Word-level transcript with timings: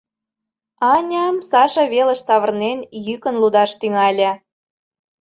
Аня, 0.93 1.27
Саша 1.49 1.83
велыш 1.93 2.19
савырнен, 2.27 2.79
йӱкын 3.05 3.35
лудаш 3.41 3.71
тӱҥале: 3.79 4.31